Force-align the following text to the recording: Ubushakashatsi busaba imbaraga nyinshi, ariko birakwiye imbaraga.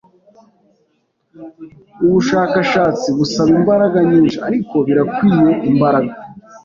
Ubushakashatsi 2.05 3.07
busaba 3.17 3.51
imbaraga 3.59 3.97
nyinshi, 4.09 4.37
ariko 4.47 4.75
birakwiye 4.87 5.49
imbaraga. 5.69 6.13